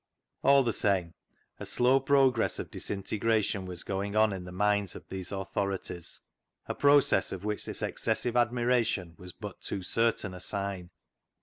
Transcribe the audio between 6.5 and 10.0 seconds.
a process of which this excessive admiration was but too